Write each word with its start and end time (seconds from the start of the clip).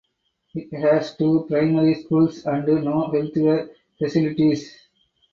It 0.55 0.75
has 0.79 1.15
two 1.15 1.45
primary 1.47 1.93
schools 2.01 2.43
and 2.47 2.65
no 2.65 3.09
healthcare 3.13 3.69
facilities. 3.99 4.75